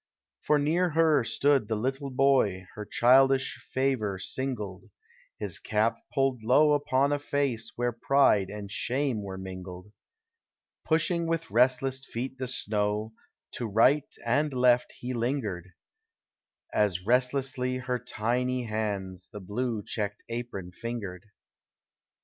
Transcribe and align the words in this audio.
For 0.39 0.57
near 0.57 0.89
her 0.89 1.23
stood 1.23 1.67
the 1.67 1.75
little 1.75 2.09
boy 2.09 2.65
IJer 2.75 2.89
childish 2.89 3.57
favor 3.71 4.17
singled: 4.17 4.89
His 5.37 5.59
cap 5.59 5.97
pulled 6.11 6.41
low 6.41 6.73
upon 6.73 7.11
a 7.11 7.19
face 7.19 7.73
Where 7.75 7.91
pride 7.91 8.49
and 8.49 8.71
shame 8.71 9.21
were 9.21 9.37
mingled. 9.37 9.91
Pushing 10.83 11.27
with 11.27 11.51
restless 11.51 12.03
feet 12.03 12.39
the 12.39 12.47
snow 12.47 13.13
To 13.51 13.67
right 13.67 14.11
and 14.25 14.51
left, 14.51 14.91
he 14.93 15.13
lingered;— 15.13 15.69
As 16.73 17.05
restlessly 17.05 17.77
her 17.77 17.99
tiny 17.99 18.63
hands 18.63 19.29
The 19.31 19.39
blue 19.39 19.83
checked 19.85 20.23
apron 20.29 20.71
fingered. 20.71 21.25